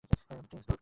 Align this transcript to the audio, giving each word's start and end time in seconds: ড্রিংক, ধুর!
ড্রিংক, 0.03 0.63
ধুর! 0.67 0.77